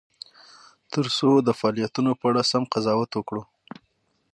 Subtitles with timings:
[0.91, 3.43] ترڅو د فعالیتونو په اړه سم قضاوت وکړو.